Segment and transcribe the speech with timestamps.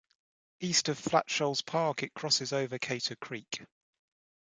[0.59, 3.63] East of Flat Shoals Park, it crosses over Cater Creek.